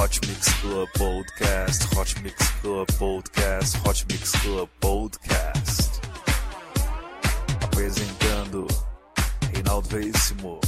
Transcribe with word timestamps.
Hot 0.00 0.18
Mix 0.26 0.48
Club 0.62 0.88
Podcast, 0.96 1.94
Hot 1.94 2.22
Mix 2.22 2.50
Club 2.62 2.88
Podcast, 2.92 3.76
Hot 3.84 4.02
Mix 4.08 4.32
Club 4.40 4.66
Podcast. 4.80 6.00
Apresentando 7.62 8.66
Reinaldo 9.52 9.88
Veríssimo. 9.90 10.58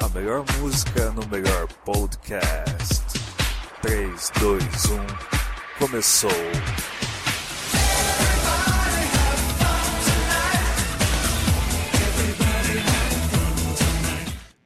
A 0.00 0.08
melhor 0.14 0.42
música 0.58 1.10
no 1.10 1.26
melhor 1.26 1.68
podcast. 1.84 3.04
3, 3.82 4.32
2, 4.40 4.64
1, 4.86 5.06
começou. 5.78 6.30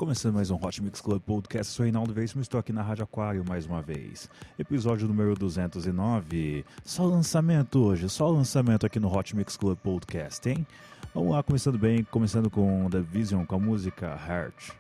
Começando 0.09 0.37
mais 0.37 0.51
um 0.51 0.55
Hot 0.55 0.83
Mix 0.83 1.03
Club 1.03 1.21
Podcast, 1.21 1.71
sou 1.71 1.85
Reinaldo 1.85 2.15
Veríssimo, 2.15 2.41
estou 2.41 2.59
aqui 2.59 2.73
na 2.73 2.80
Rádio 2.80 3.05
Aquário 3.05 3.45
mais 3.47 3.66
uma 3.66 3.83
vez. 3.83 4.27
Episódio 4.59 5.07
número 5.07 5.35
209. 5.35 6.65
Só 6.83 7.05
lançamento 7.05 7.85
hoje, 7.85 8.09
só 8.09 8.27
lançamento 8.30 8.87
aqui 8.87 8.99
no 8.99 9.15
Hot 9.15 9.37
Mix 9.37 9.55
Club 9.55 9.77
Podcast, 9.77 10.49
hein? 10.49 10.66
Vamos 11.15 11.33
lá, 11.33 11.43
começando 11.43 11.79
bem, 11.79 12.02
começando 12.05 12.49
com 12.49 12.89
The 12.89 13.01
Vision, 13.01 13.45
com 13.45 13.57
a 13.57 13.59
música 13.59 14.19
Heart. 14.27 14.71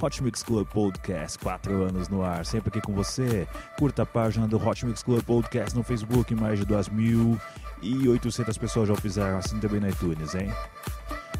Hot 0.00 0.22
Mix 0.22 0.42
Club 0.42 0.66
Podcast, 0.68 1.38
quatro 1.38 1.82
anos 1.82 2.08
no 2.08 2.22
ar, 2.22 2.46
sempre 2.46 2.70
aqui 2.70 2.80
com 2.80 2.94
você. 2.94 3.46
Curta 3.78 4.04
a 4.04 4.06
página 4.06 4.48
do 4.48 4.56
Hot 4.56 4.86
Mix 4.86 5.02
Club 5.02 5.22
Podcast 5.22 5.76
no 5.76 5.84
Facebook, 5.84 6.34
mais 6.34 6.58
de 6.58 6.64
2.800 6.64 8.58
pessoas 8.58 8.88
já 8.88 8.94
o 8.94 8.96
fizeram, 8.96 9.36
assim 9.36 9.60
também 9.60 9.78
no 9.78 9.90
iTunes, 9.90 10.34
hein? 10.34 10.50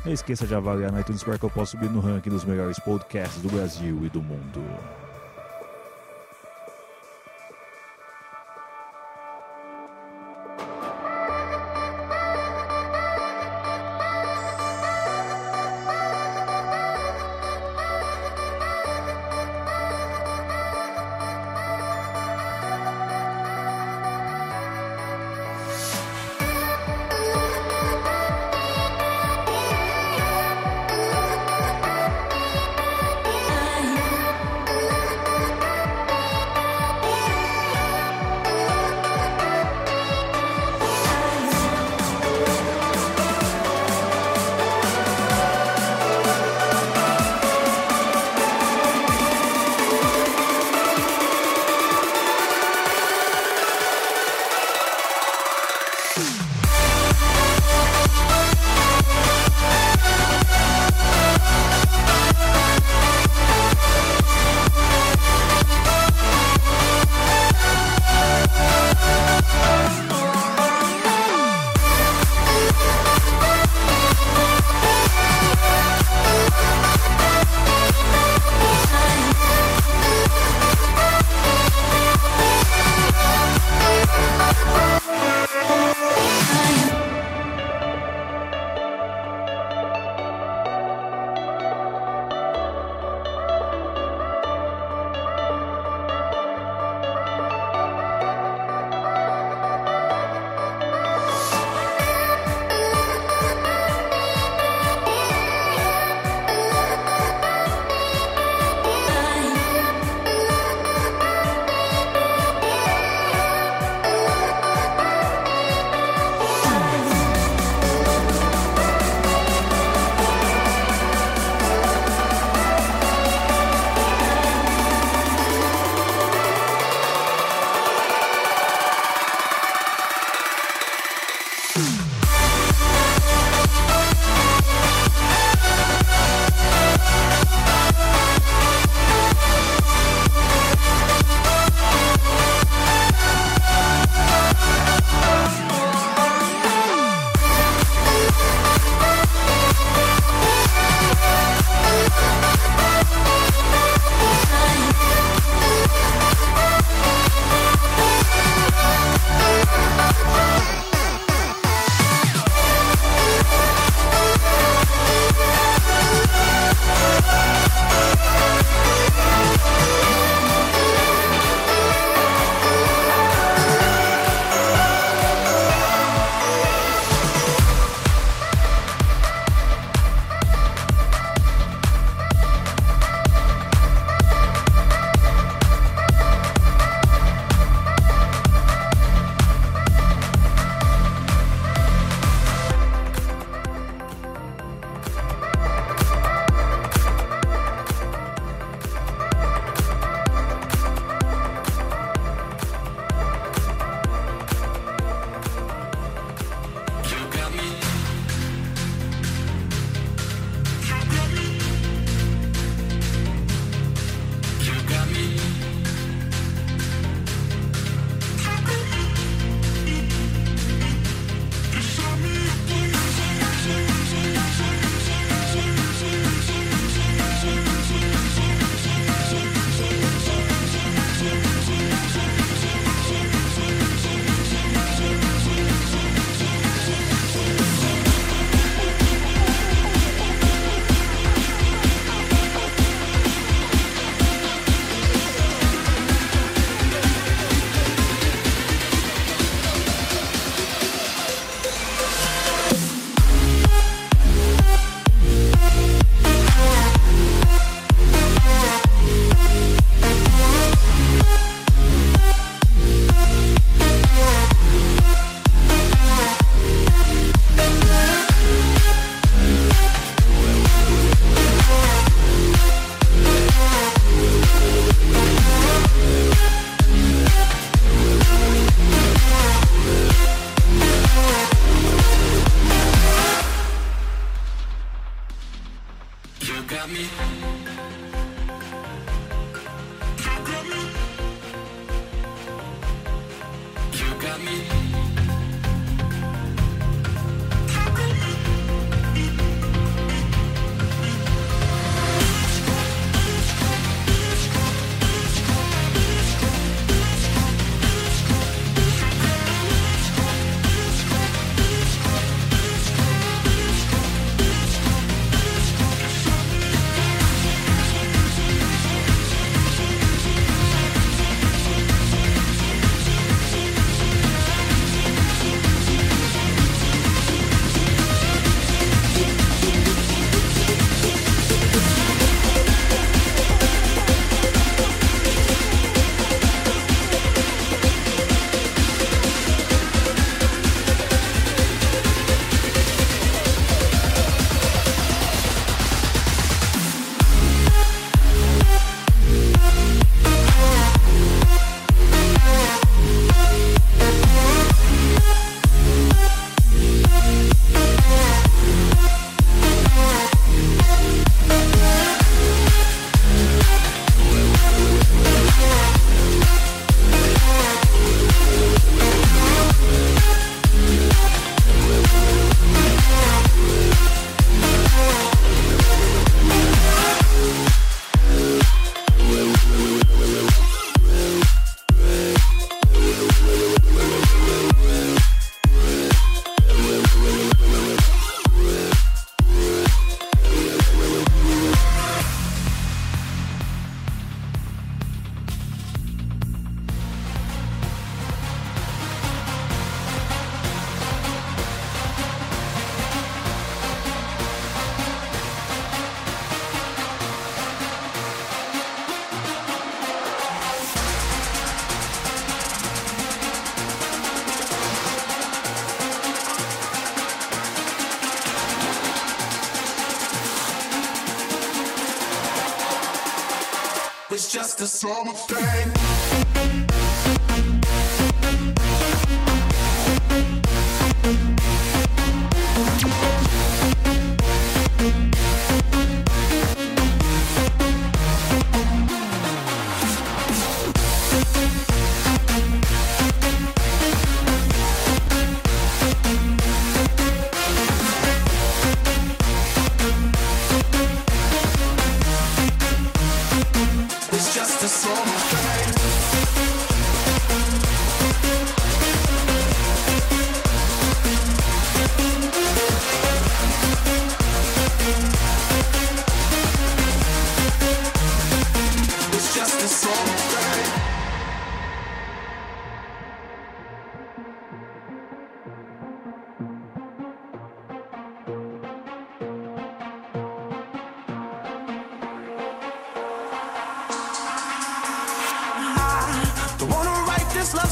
Não 0.05 0.13
esqueça 0.13 0.47
de 0.47 0.55
avaliar 0.55 0.91
no 0.91 0.99
iTunes 0.99 1.23
para 1.23 1.39
que 1.39 1.45
eu 1.45 1.51
possa 1.51 1.73
subir 1.73 1.91
no 1.91 2.01
ranking 2.01 2.31
dos 2.31 2.45
melhores 2.45 2.79
podcasts 2.79 3.43
do 3.43 3.51
Brasil 3.51 4.01
e 4.05 4.09
do 4.09 4.23
mundo. 4.23 4.63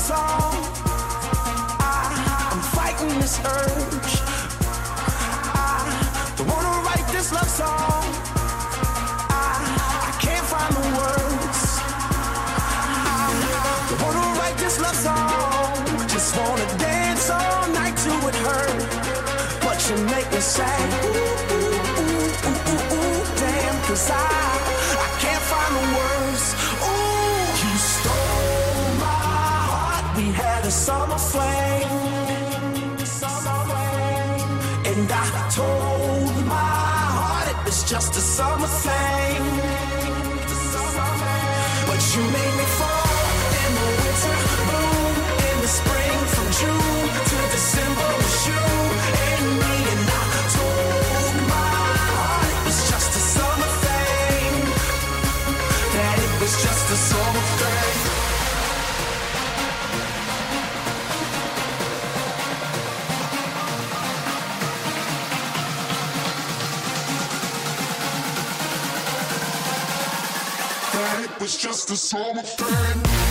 song. 0.09 0.55
I, 1.81 2.51
I'm 2.51 2.61
fighting 2.73 3.21
this 3.21 3.39
urge. 3.45 4.28
just 37.89 38.17
a 38.17 38.21
summer 38.21 38.67
thing. 38.67 39.18
It's 71.49 71.57
just 71.57 71.91
a 71.91 71.97
summer 71.97 72.43
thing. 72.43 73.28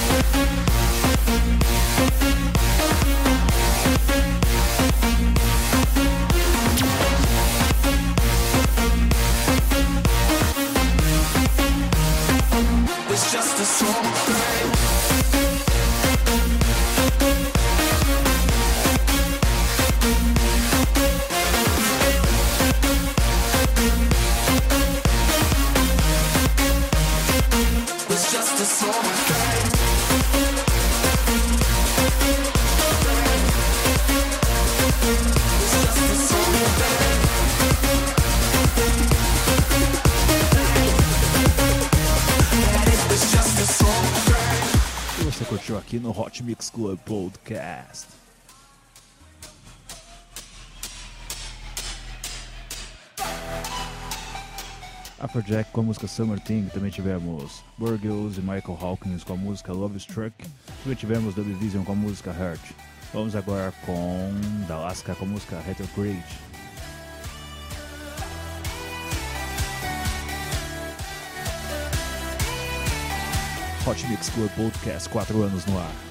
Você 45.24 45.46
curtiu 45.46 45.78
aqui 45.78 45.98
no 45.98 46.10
Hot 46.10 46.44
Mix 46.44 46.70
Club 46.70 47.00
Podcast. 47.06 48.08
Afrojack 55.20 55.72
com 55.72 55.82
a 55.82 55.84
música 55.84 56.08
Summer 56.08 56.40
Thing, 56.40 56.70
também 56.72 56.92
tivemos 56.92 57.64
Burgos 57.78 58.38
e 58.38 58.42
Michael 58.42 58.78
Hawkins 58.80 59.24
com 59.24 59.34
a 59.34 59.36
música 59.36 59.74
Love 59.74 59.98
Struck, 59.98 60.34
também 60.84 60.96
tivemos 60.96 61.34
The 61.34 61.42
Division 61.42 61.84
com 61.84 61.94
a 61.94 61.96
música 61.96 62.32
Hurt. 62.32 62.62
Vamos 63.14 63.36
agora 63.36 63.74
com 63.86 64.32
Dalaska 64.68 65.16
com 65.16 65.26
a 65.26 65.28
música 65.28 65.60
Retrograde. 65.66 66.24
Hot 73.88 74.08
Mix 74.08 74.30
Club 74.30 74.52
Podcast, 74.52 75.10
4 75.10 75.42
anos 75.42 75.66
no 75.66 75.80
ar. 75.80 76.07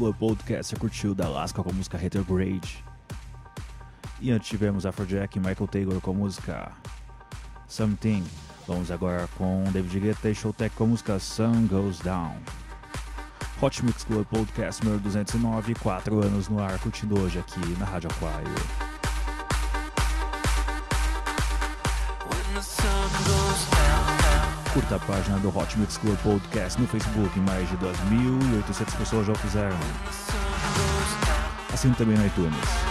Club 0.00 0.16
Podcast 0.16 0.70
você 0.70 0.76
curtiu 0.76 1.14
da 1.14 1.26
Alaska 1.26 1.62
com 1.62 1.68
a 1.68 1.72
música 1.74 1.98
Retrograde. 1.98 2.82
E 4.18 4.30
antes 4.30 4.48
tivemos 4.48 4.86
Afrojack 4.86 5.36
e 5.36 5.38
Michael 5.38 5.68
Taylor 5.68 6.00
com 6.00 6.12
a 6.12 6.14
música 6.14 6.72
Something. 7.68 8.24
Vamos 8.66 8.90
agora 8.90 9.28
com 9.36 9.62
David 9.70 10.00
Guetta 10.00 10.30
e 10.30 10.34
Showtech 10.34 10.74
com 10.74 10.84
a 10.84 10.86
música 10.86 11.18
Sun 11.18 11.66
Goes 11.66 11.98
Down. 11.98 12.34
Hot 13.60 13.84
Mix 13.84 14.02
Club 14.02 14.24
Podcast 14.24 14.82
número 14.82 15.02
209, 15.02 15.74
4 15.74 16.24
anos 16.24 16.48
no 16.48 16.62
ar, 16.62 16.78
curtindo 16.78 17.20
hoje 17.20 17.38
aqui 17.38 17.60
na 17.78 17.84
Rádio 17.84 18.08
Aquário. 18.10 18.89
Curta 24.72 24.96
a 24.96 24.98
página 25.00 25.36
do 25.40 25.48
Hot 25.48 25.76
Mix 25.78 25.96
Club 25.98 26.16
Podcast 26.22 26.80
no 26.80 26.86
Facebook, 26.86 27.36
mais 27.40 27.68
de 27.68 27.76
2.800 27.78 28.96
pessoas 28.96 29.26
já 29.26 29.32
o 29.32 29.38
fizeram. 29.38 29.76
Assim 31.72 31.92
também 31.94 32.16
no 32.16 32.24
iTunes. 32.24 32.89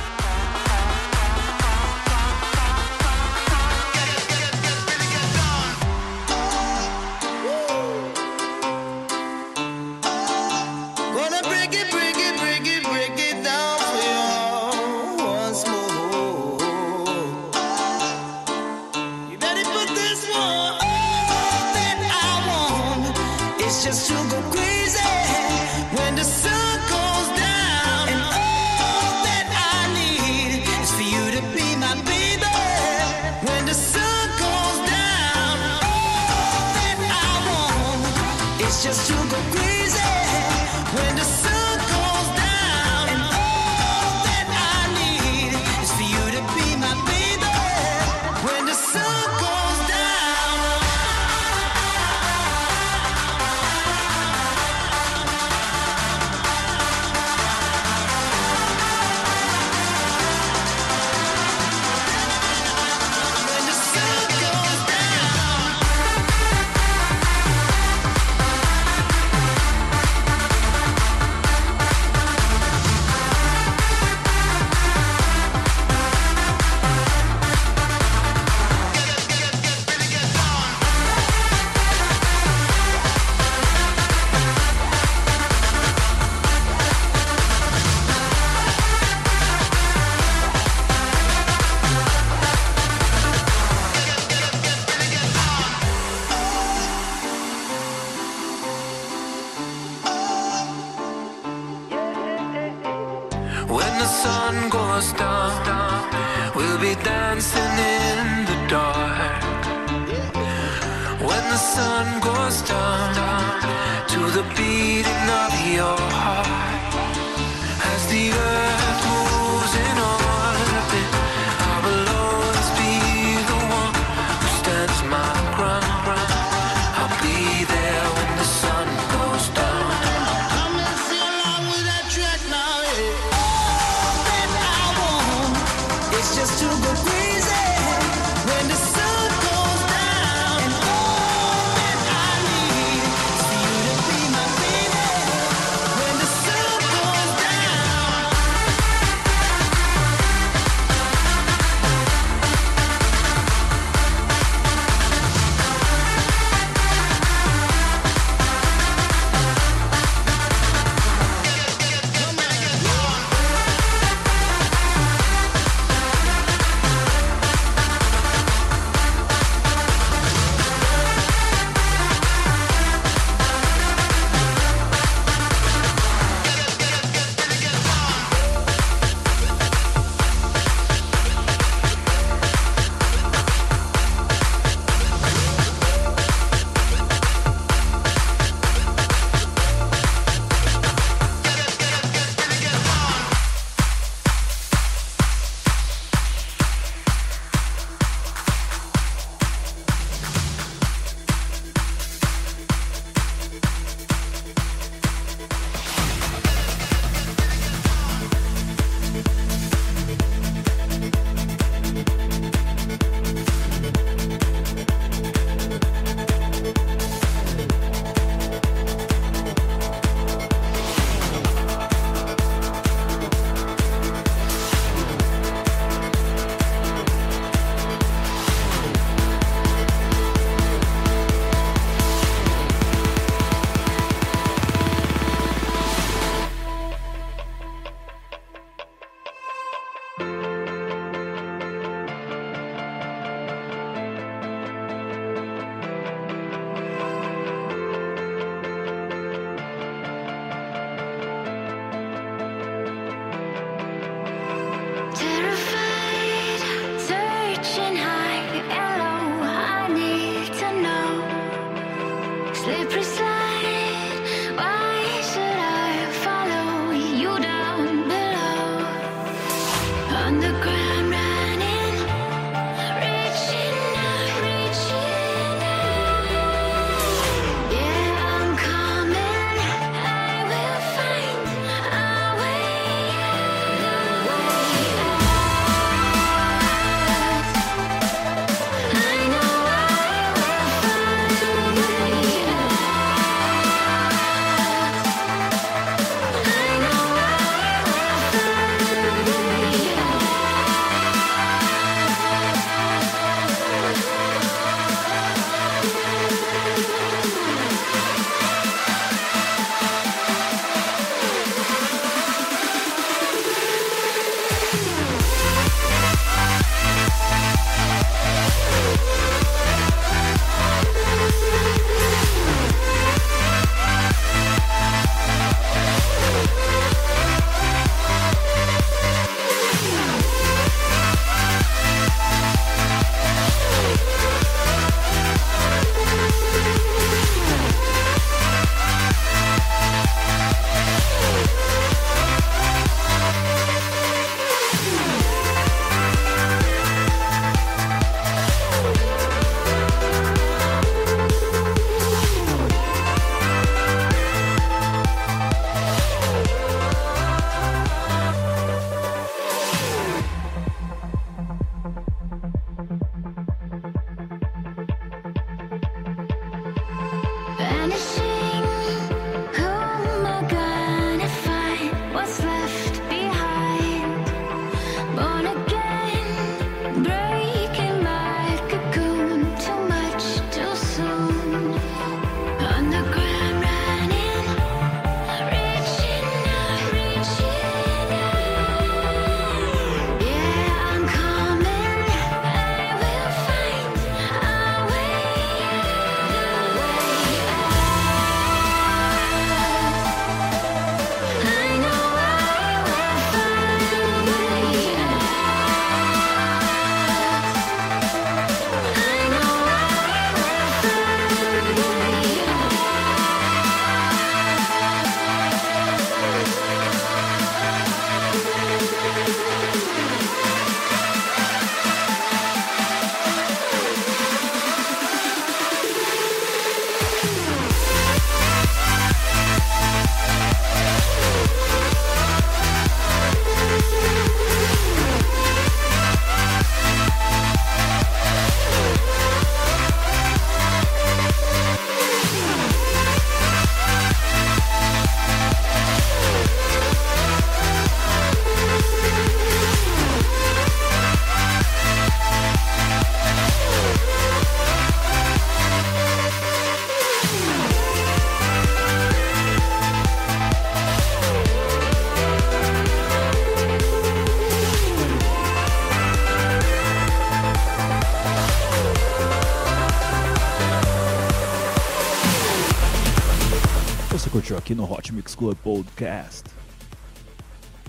Aqui 474.69 474.75
no 474.75 474.83
Hot 474.83 475.11
Mix 475.11 475.33
Club 475.33 475.57
Podcast. 475.63 476.43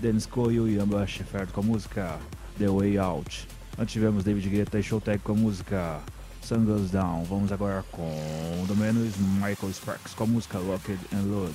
Dennis 0.01 0.25
Coyle 0.25 0.73
e 0.73 0.79
Amber 0.79 1.05
Shepard 1.05 1.53
com 1.53 1.61
a 1.61 1.63
música 1.63 2.17
The 2.57 2.67
Way 2.69 2.97
Out. 2.97 3.47
Antes 3.77 3.93
tivemos 3.93 4.23
David 4.23 4.49
Guetta 4.49 4.79
e 4.79 4.83
Showtag 4.83 5.19
com 5.19 5.33
a 5.33 5.35
música 5.35 5.99
Sun 6.41 6.65
Goes 6.65 6.89
Down. 6.89 7.23
Vamos 7.25 7.51
agora 7.51 7.85
com 7.91 8.65
do 8.67 8.75
menos 8.75 9.15
Michael 9.15 9.71
Sparks 9.71 10.15
com 10.15 10.23
a 10.23 10.27
música 10.27 10.57
Locked 10.57 10.97
and 11.13 11.21
Load. 11.27 11.53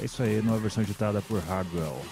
É 0.00 0.04
isso 0.04 0.20
aí, 0.20 0.42
numa 0.42 0.58
versão 0.58 0.82
editada 0.82 1.22
por 1.22 1.40
Hardwell. 1.44 2.02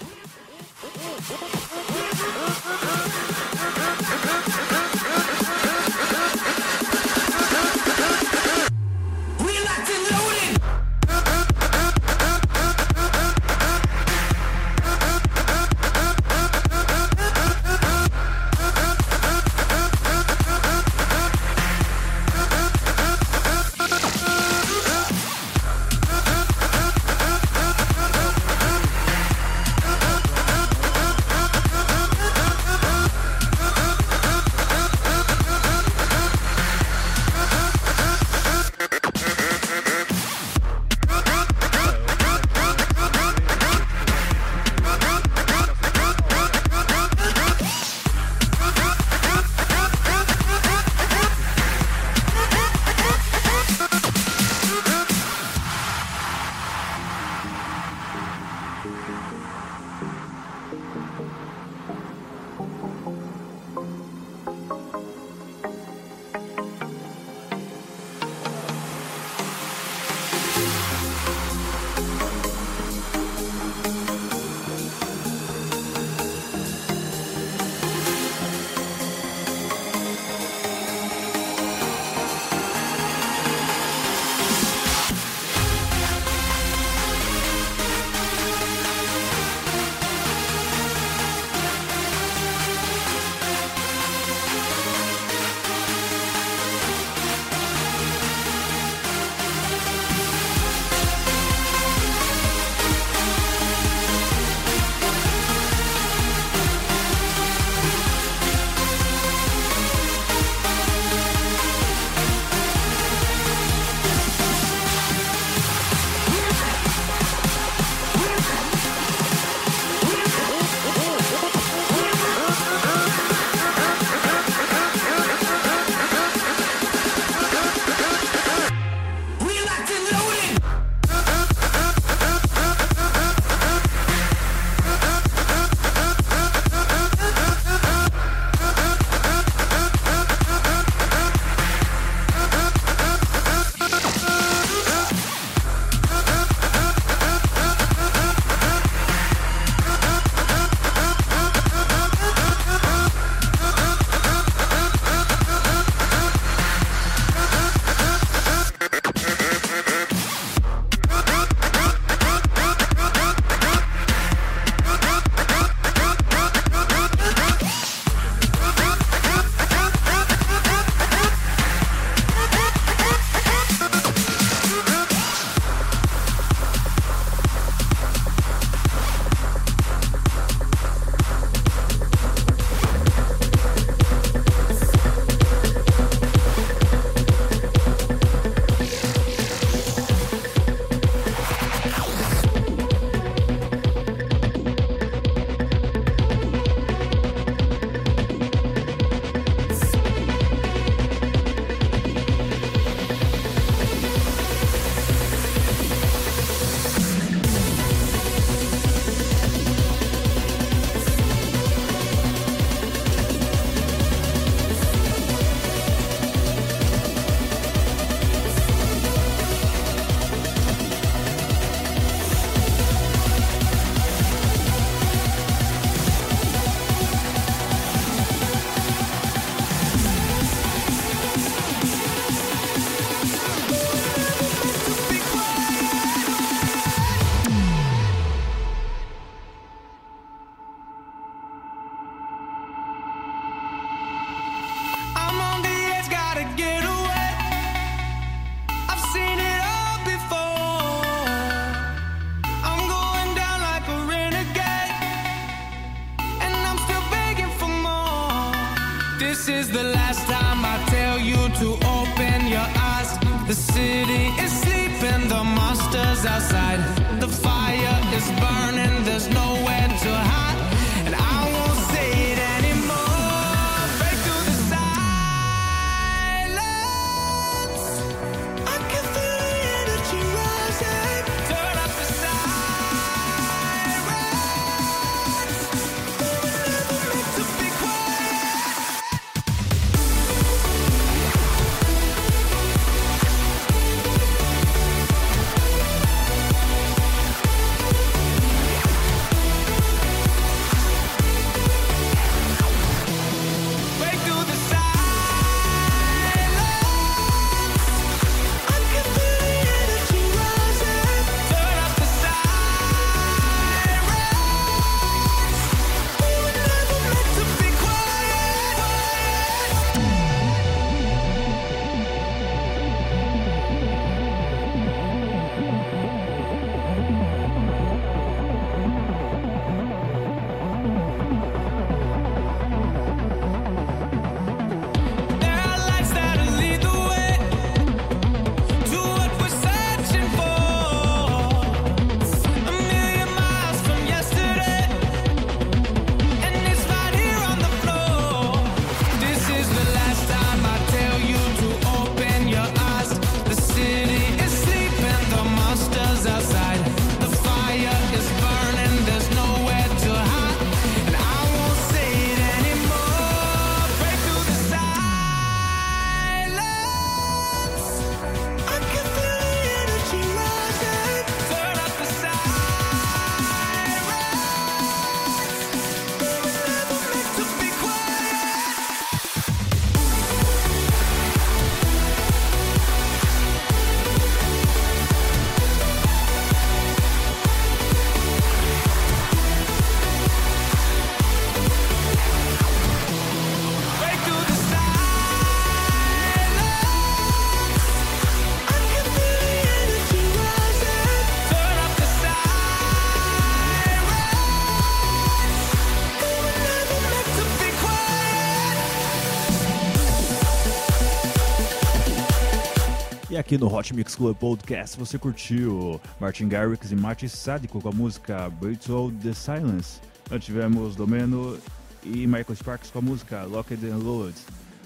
Aqui 413.44 413.58
no 413.58 413.70
Hot 413.70 413.94
Mix 413.94 414.14
Club 414.14 414.34
Podcast 414.38 414.98
você 414.98 415.18
curtiu 415.18 416.00
Martin 416.18 416.48
Garrix 416.48 416.90
e 416.90 416.96
Martin 416.96 417.28
Sádico 417.28 417.78
com 417.78 417.90
a 417.90 417.92
música 417.92 418.48
Breakthrough 418.48 419.12
the 419.22 419.34
Silence. 419.34 420.00
Nós 420.30 420.42
tivemos 420.42 420.96
Domeno 420.96 421.58
e 422.02 422.26
Michael 422.26 422.56
Sparks 422.56 422.90
com 422.90 423.00
a 423.00 423.02
música 423.02 423.42
Locked 423.42 423.84
and 423.84 423.98
Loaded. 423.98 424.40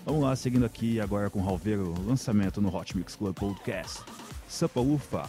Vamos 0.05 0.23
lá, 0.25 0.35
seguindo 0.35 0.67
aqui 0.67 1.01
agora 1.01 1.31
com 1.31 1.41
Ralveiro, 1.41 1.95
lançamento 2.05 2.61
no 2.61 2.75
Hot 2.75 2.97
Mix 2.97 3.15
Club 3.15 3.37
Podcast. 3.37 4.01
Sampa 4.49 4.81
Ufa. 4.81 5.29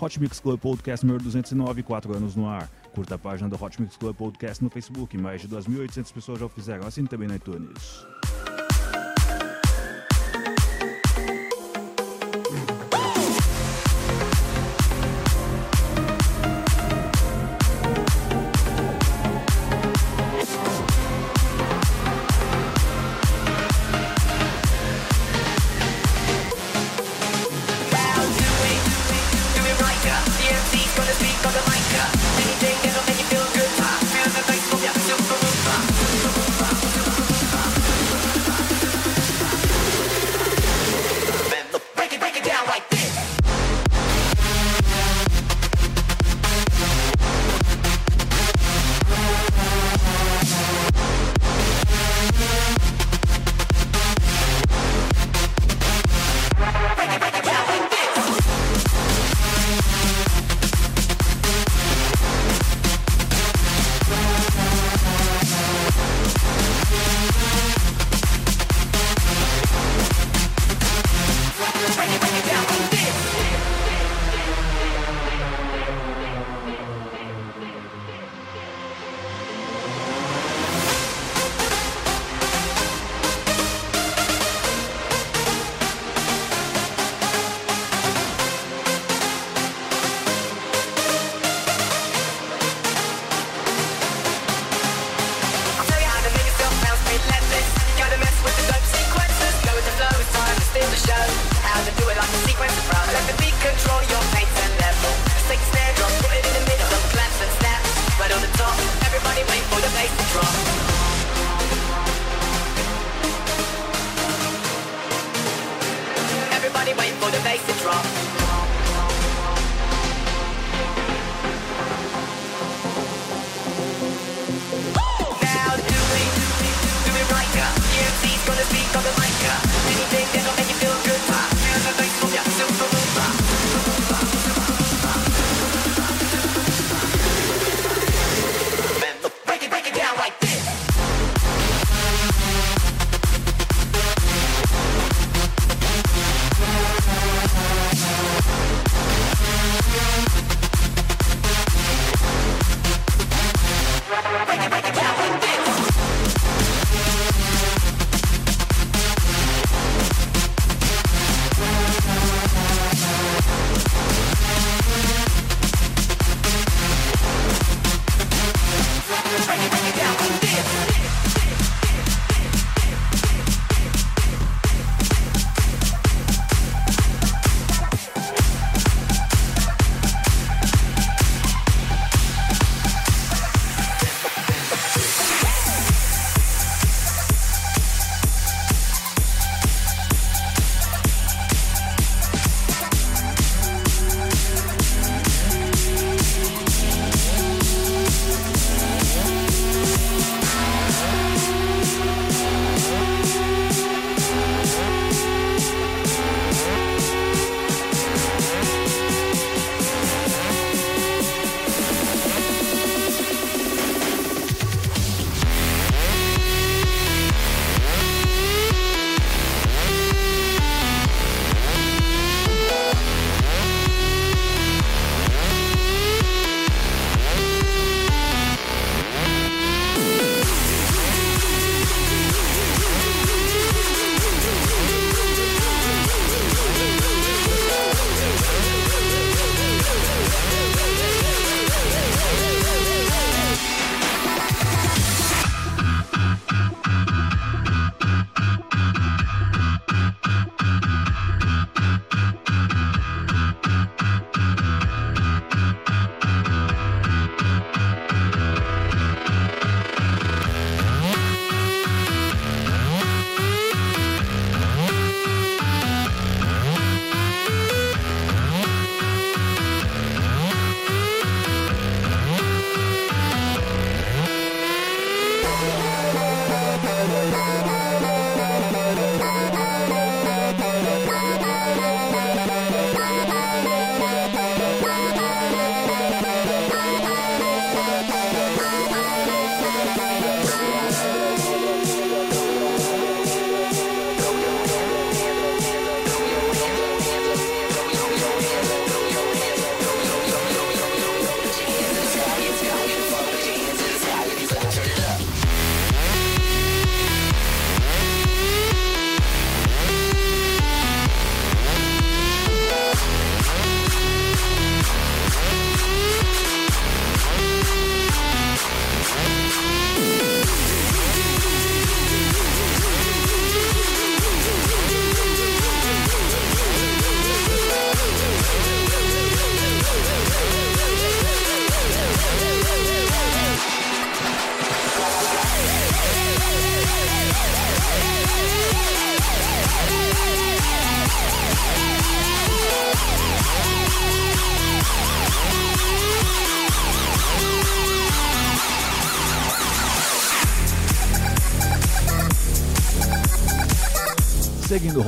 Hot 0.00 0.20
Mix 0.20 0.40
Club 0.40 0.58
Podcast 0.58 1.06
número 1.06 1.22
209, 1.22 1.84
4 1.84 2.16
anos 2.16 2.34
no 2.34 2.48
ar. 2.48 2.68
Curta 2.92 3.14
a 3.14 3.18
página 3.18 3.48
do 3.48 3.62
Hot 3.62 3.80
Mix 3.80 3.96
Club 3.96 4.16
Podcast 4.16 4.64
no 4.64 4.70
Facebook, 4.70 5.16
mais 5.16 5.40
de 5.40 5.48
2.800 5.48 6.12
pessoas 6.12 6.40
já 6.40 6.46
o 6.46 6.48
fizeram, 6.48 6.84
assim 6.84 7.06
também 7.06 7.28
no 7.28 7.36
iTunes. 7.36 8.04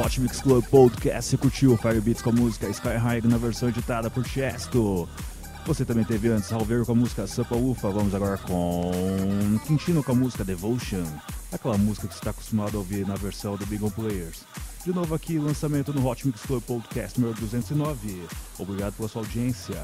Hot 0.09 0.21
Mix 0.23 0.41
Club 0.41 0.65
Podcast, 0.71 1.29
você 1.31 1.37
curtiu 1.37 1.77
Fire 1.77 2.01
Beats 2.01 2.23
com 2.23 2.31
a 2.31 2.33
música 2.33 2.67
Sky 2.71 2.97
High 2.97 3.21
na 3.25 3.37
versão 3.37 3.69
editada 3.69 4.09
por 4.09 4.27
Chesto. 4.27 5.07
Você 5.67 5.85
também 5.85 6.03
teve 6.03 6.29
antes 6.29 6.51
Halver 6.51 6.87
com 6.87 6.93
a 6.93 6.95
música 6.95 7.27
Sampa 7.27 7.55
Ufa. 7.55 7.91
Vamos 7.91 8.15
agora 8.15 8.39
com 8.39 8.91
Quintino 9.67 10.03
com 10.03 10.13
a 10.13 10.15
música 10.15 10.47
Devotion, 10.47 11.05
aquela 11.53 11.77
música 11.77 12.09
que 12.09 12.15
você 12.15 12.21
está 12.21 12.31
acostumado 12.31 12.77
a 12.77 12.79
ouvir 12.79 13.07
na 13.07 13.17
versão 13.17 13.55
do 13.57 13.67
Big 13.67 13.85
Players. 13.91 14.47
De 14.83 14.95
novo 14.95 15.15
aqui, 15.15 15.39
lançamento 15.39 15.93
no 15.93 16.09
Hot 16.09 16.27
Mix 16.27 16.41
Club 16.41 16.63
Podcast 16.63 17.21
número 17.21 17.39
209. 17.39 18.23
Obrigado 18.59 18.95
pela 18.95 19.11
sua 19.11 19.21
audiência. 19.21 19.77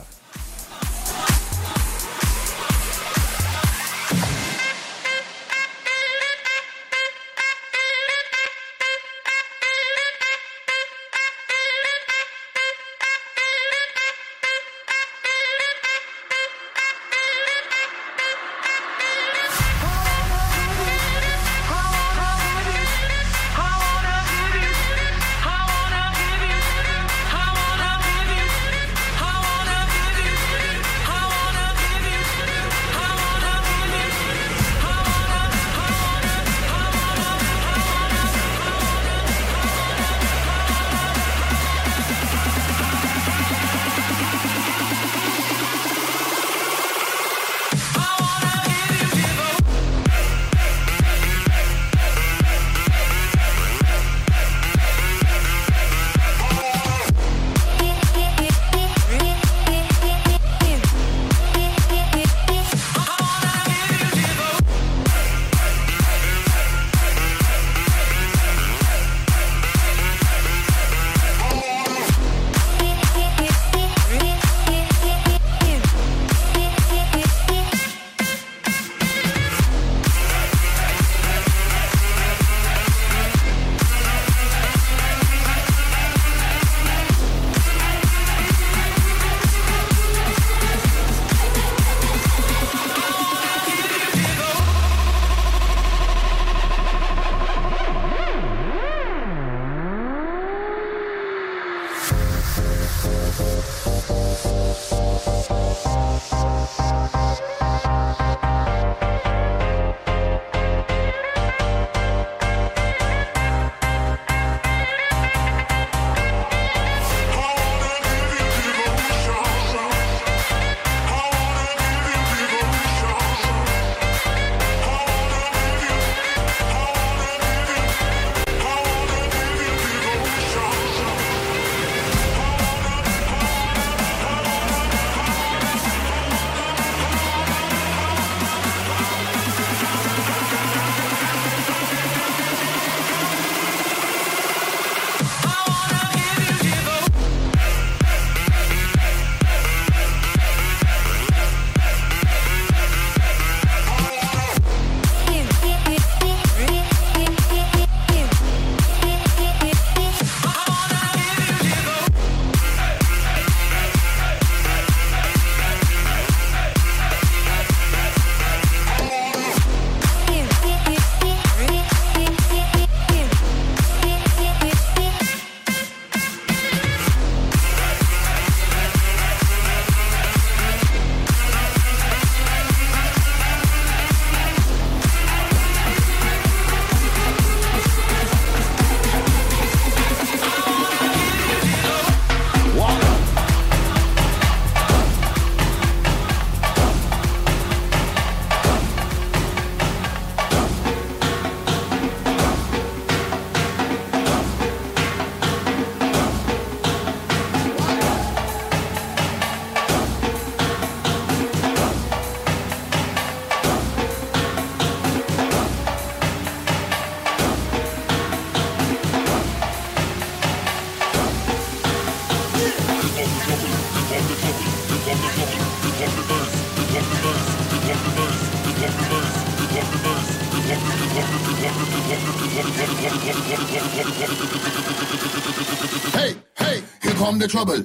The 237.44 237.48
trouble. 237.48 237.83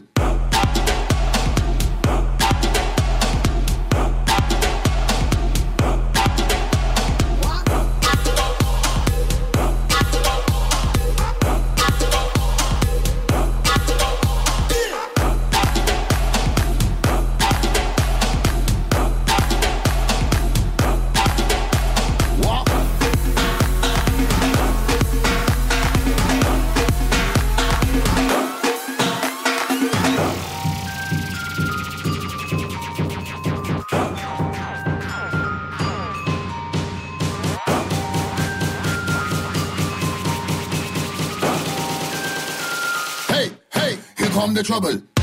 The 44.53 44.63
trouble. 44.63 45.18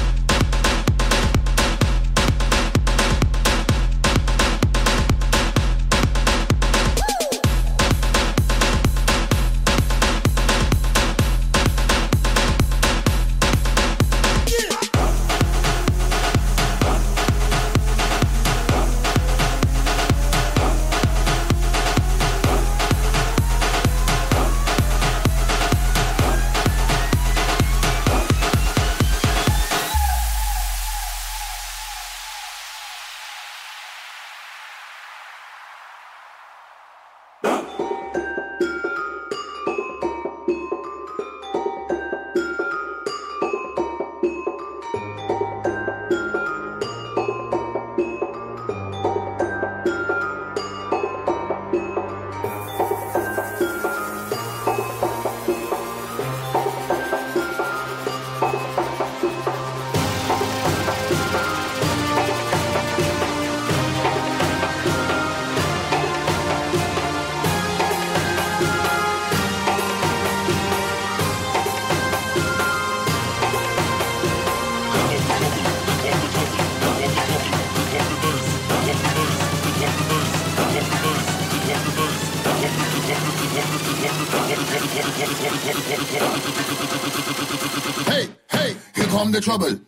The 89.37 89.43
trouble. 89.43 89.86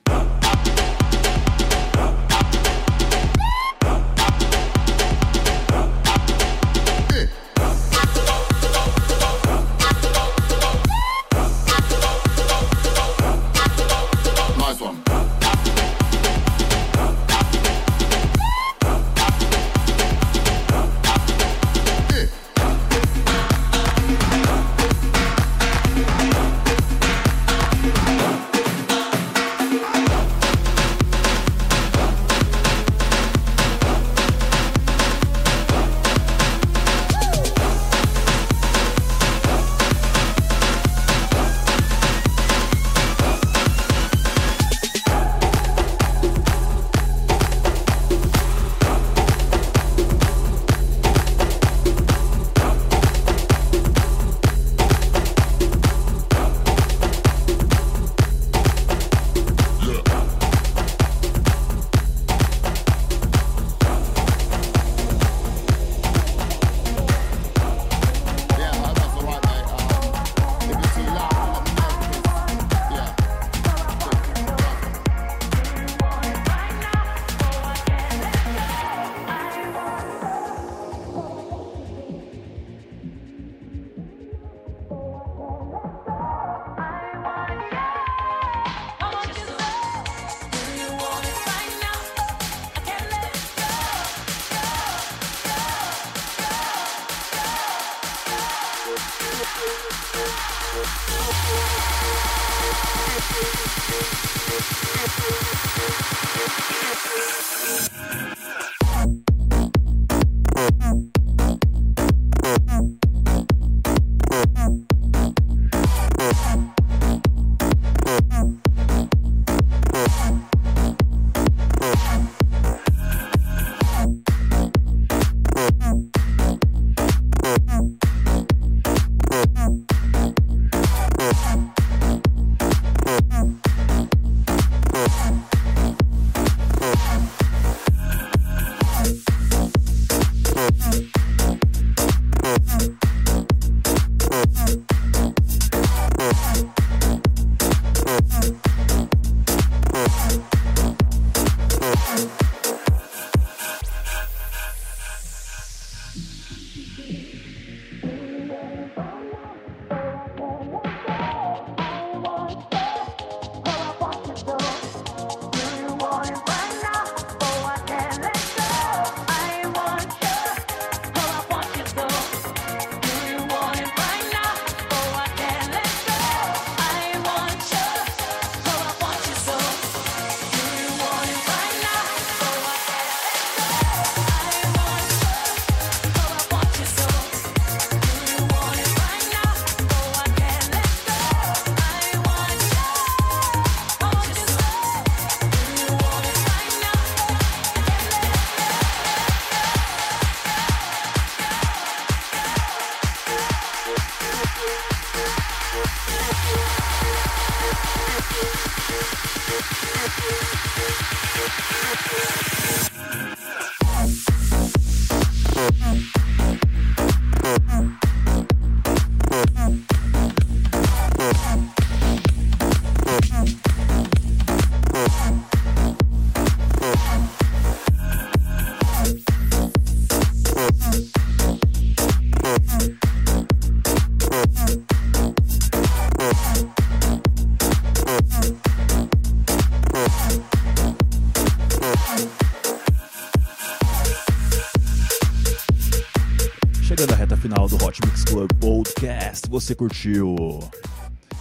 você 249.60 249.74
curtiu 249.74 250.36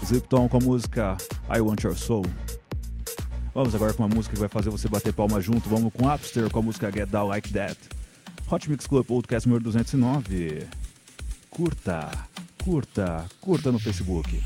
Slipton 0.01 0.49
com 0.49 0.57
a 0.57 0.59
música 0.59 1.15
I 1.55 1.61
Want 1.61 1.83
Your 1.83 1.95
Soul. 1.95 2.25
Vamos 3.53 3.75
agora 3.75 3.93
com 3.93 4.01
uma 4.01 4.15
música 4.15 4.33
que 4.33 4.39
vai 4.39 4.49
fazer 4.49 4.71
você 4.71 4.87
bater 4.87 5.13
palma 5.13 5.39
junto. 5.39 5.69
Vamos 5.69 5.93
com 5.93 6.11
Upster 6.11 6.49
com 6.49 6.57
a 6.57 6.61
música 6.63 6.91
Get 6.91 7.07
Down 7.09 7.27
Like 7.27 7.53
That. 7.53 7.77
Hot 8.49 8.67
Mix 8.67 8.87
Club 8.87 9.05
Podcast 9.05 9.47
número 9.47 9.65
209. 9.65 10.65
Curta, 11.51 12.09
curta, 12.63 13.25
curta 13.39 13.71
no 13.71 13.77
Facebook. 13.77 14.41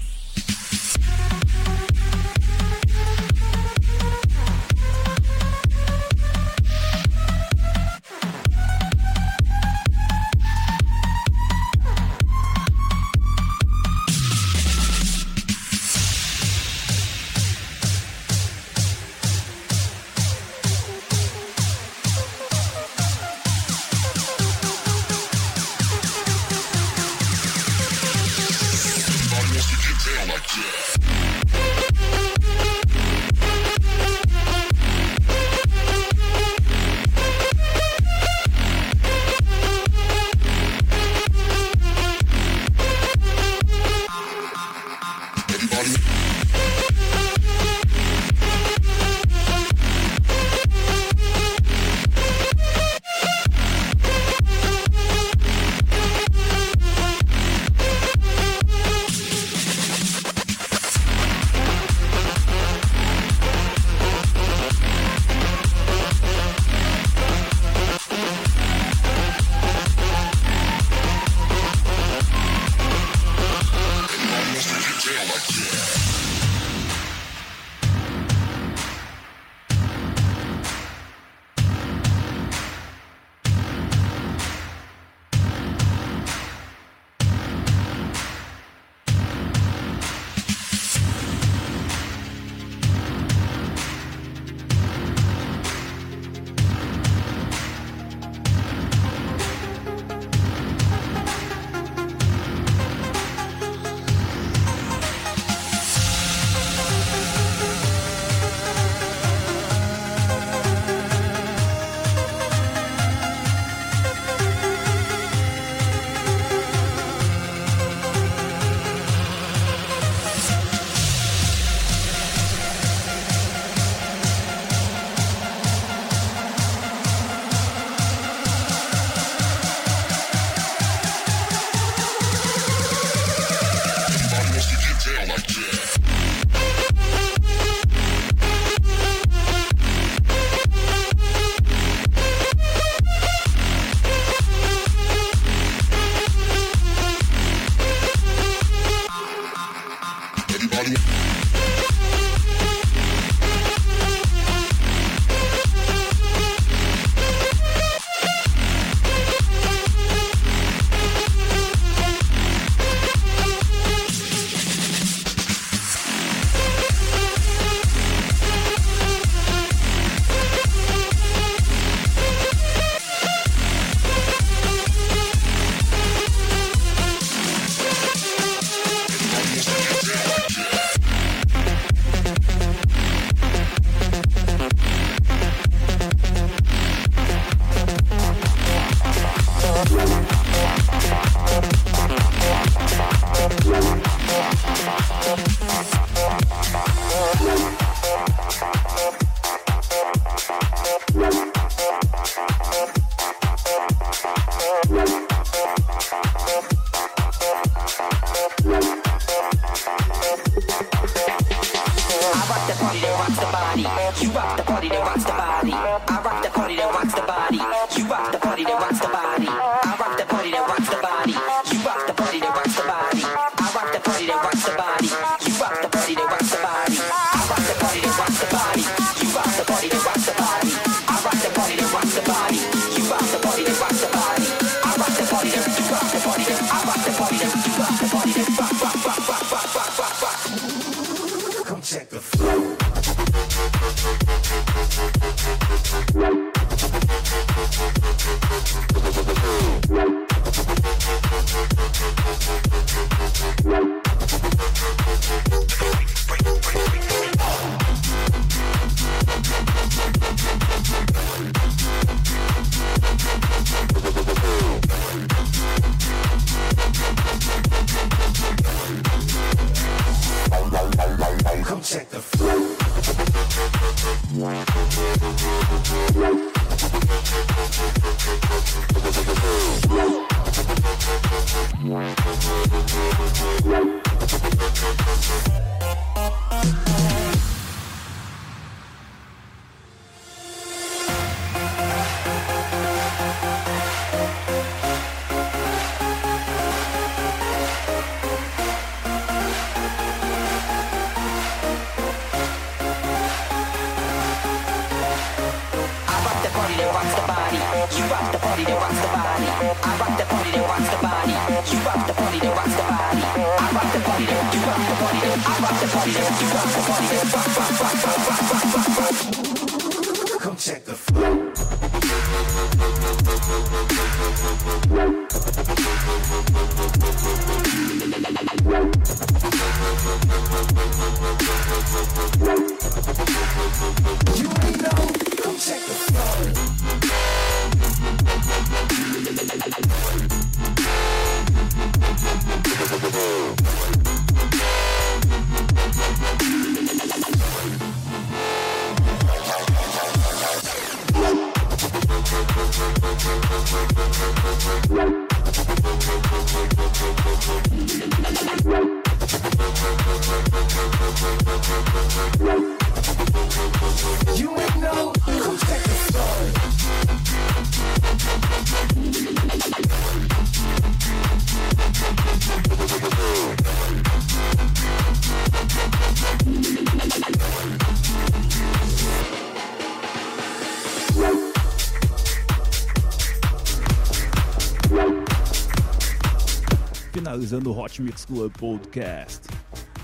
Finalizando 387.12 387.72
o 387.72 387.78
Hot 387.78 388.02
Mix 388.02 388.26
Club 388.26 388.52
Podcast. 388.58 389.42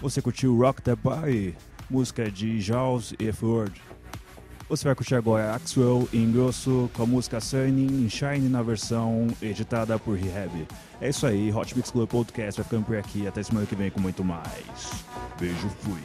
Você 0.01 0.21
curtiu 0.21 0.57
Rock 0.57 0.81
the 0.81 0.95
Body, 0.95 1.55
música 1.89 2.29
de 2.29 2.59
Jaws 2.59 3.13
e 3.17 3.31
Ford. 3.31 3.73
Você 4.67 4.83
vai 4.83 4.93
curtir 4.93 5.15
agora 5.15 5.55
Axwell 5.55 6.09
em 6.11 6.29
grosso 6.29 6.89
com 6.93 7.03
a 7.03 7.05
música 7.05 7.39
Sunny 7.39 7.85
em 7.85 8.09
Shine 8.09 8.49
na 8.49 8.61
versão 8.61 9.27
editada 9.41 9.97
por 9.97 10.17
Rehab. 10.17 10.67
É 10.99 11.09
isso 11.09 11.25
aí, 11.25 11.53
Hot 11.53 11.75
Mix 11.77 11.89
Club 11.89 12.09
Podcast 12.09 12.59
vai 12.59 12.65
ficando 12.65 12.85
por 12.85 12.97
aqui. 12.97 13.25
Até 13.25 13.41
semana 13.41 13.65
que 13.65 13.75
vem 13.75 13.89
com 13.89 14.01
muito 14.01 14.23
mais. 14.25 15.05
Beijo, 15.39 15.69
fui. 15.79 16.01